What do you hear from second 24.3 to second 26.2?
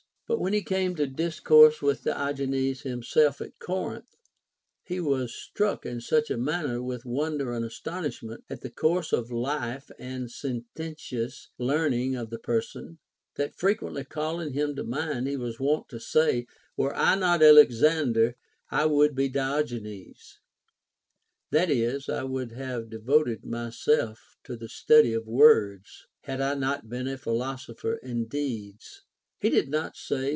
to the study of words,